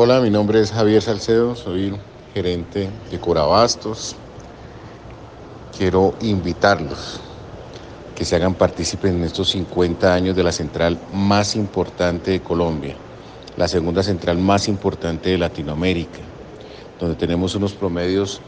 [0.00, 1.92] Hola, mi nombre es Javier Salcedo, soy
[2.32, 4.14] gerente de Corabastos.
[5.76, 7.18] Quiero invitarlos
[8.14, 12.94] que se hagan partícipes en estos 50 años de la central más importante de Colombia,
[13.56, 16.20] la segunda central más importante de Latinoamérica,
[17.00, 18.40] donde tenemos unos promedios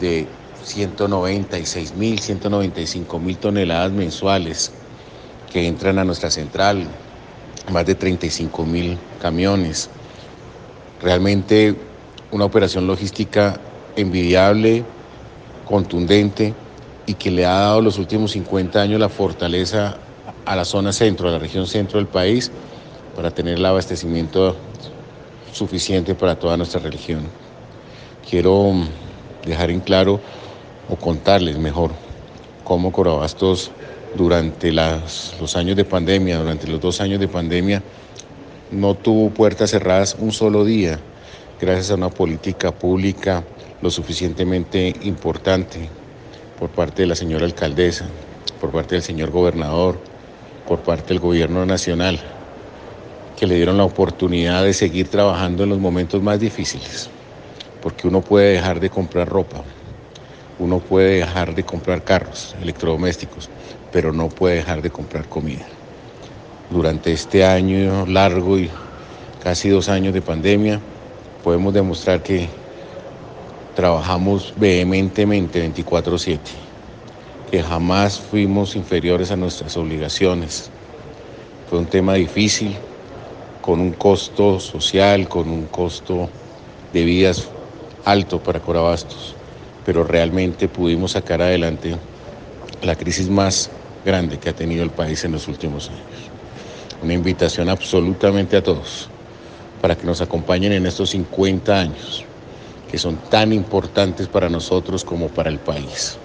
[0.00, 0.26] de
[0.64, 4.72] 196 mil, 195 mil toneladas mensuales
[5.52, 6.88] que entran a nuestra central,
[7.70, 9.88] más de 35 mil camiones
[11.02, 11.74] Realmente
[12.30, 13.60] una operación logística
[13.96, 14.84] envidiable,
[15.66, 16.54] contundente
[17.06, 19.98] y que le ha dado los últimos 50 años la fortaleza
[20.44, 22.50] a la zona centro, a la región centro del país,
[23.16, 24.56] para tener el abastecimiento
[25.52, 27.22] suficiente para toda nuestra región.
[28.28, 28.72] Quiero
[29.44, 30.20] dejar en claro
[30.88, 31.90] o contarles mejor
[32.64, 33.70] cómo Corabastos
[34.14, 37.82] durante los años de pandemia, durante los dos años de pandemia,
[38.72, 40.98] no tuvo puertas cerradas un solo día,
[41.60, 43.44] gracias a una política pública
[43.82, 45.90] lo suficientemente importante
[46.58, 48.06] por parte de la señora alcaldesa,
[48.60, 49.98] por parte del señor gobernador,
[50.66, 52.18] por parte del gobierno nacional,
[53.38, 57.10] que le dieron la oportunidad de seguir trabajando en los momentos más difíciles,
[57.82, 59.62] porque uno puede dejar de comprar ropa,
[60.58, 63.50] uno puede dejar de comprar carros, electrodomésticos,
[63.92, 65.66] pero no puede dejar de comprar comida
[66.72, 68.70] durante este año largo y
[69.42, 70.80] casi dos años de pandemia,
[71.44, 72.48] podemos demostrar que
[73.74, 76.38] trabajamos vehementemente 24/7,
[77.50, 80.70] que jamás fuimos inferiores a nuestras obligaciones.
[81.68, 82.76] Fue un tema difícil,
[83.60, 86.28] con un costo social, con un costo
[86.92, 87.48] de vidas
[88.04, 89.34] alto para Corabastos,
[89.86, 91.96] pero realmente pudimos sacar adelante
[92.82, 93.70] la crisis más
[94.04, 96.41] grande que ha tenido el país en los últimos años.
[97.02, 99.08] Una invitación absolutamente a todos
[99.80, 102.24] para que nos acompañen en estos 50 años
[102.92, 106.18] que son tan importantes para nosotros como para el país.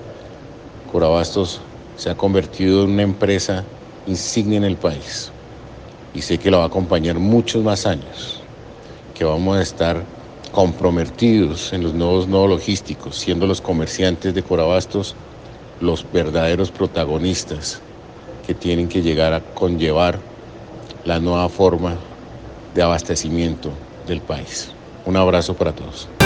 [0.92, 1.62] Corabastos
[1.96, 3.64] se ha convertido en una empresa
[4.06, 5.32] insignia en el país
[6.14, 8.42] y sé que la va a acompañar muchos más años,
[9.16, 10.04] que vamos a estar
[10.52, 15.16] comprometidos en los nuevos nodos logísticos, siendo los comerciantes de Corabastos
[15.80, 17.82] los verdaderos protagonistas
[18.46, 20.20] que tienen que llegar a conllevar
[21.08, 21.96] la nueva forma
[22.76, 23.72] de abastecimiento
[24.06, 24.68] del país.
[25.06, 26.17] Un abrazo para todos.